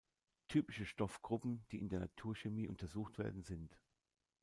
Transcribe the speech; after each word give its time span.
Typische 0.47 0.87
Stoffgruppen, 0.87 1.63
die 1.71 1.77
in 1.77 1.87
der 1.87 1.99
Naturstoffchemie 1.99 2.67
untersucht 2.67 3.19
werden, 3.19 3.43
sind 3.43 3.77